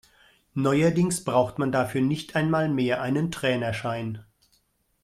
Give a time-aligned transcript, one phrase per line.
[0.55, 4.25] Neuerdings braucht man dafür nicht einmal mehr einen Trainerschein.